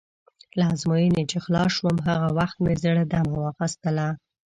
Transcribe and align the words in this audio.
له 0.59 0.63
ازموینې 0.73 1.23
چې 1.31 1.37
خلاص 1.45 1.69
شوم، 1.77 1.95
هغه 2.07 2.27
وخت 2.39 2.57
مې 2.63 2.73
زړه 2.83 3.03
دمه 3.13 3.35
واخیستله. 3.39 4.07